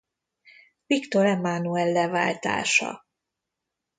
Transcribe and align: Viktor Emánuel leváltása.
Viktor 0.87 1.25
Emánuel 1.25 1.87
leváltása. 1.91 3.05